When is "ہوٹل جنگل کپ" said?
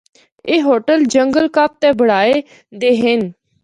0.67-1.71